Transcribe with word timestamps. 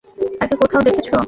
তাকে 0.39 0.55
কোথাও 0.61 0.81
দেখেছ? 0.81 1.07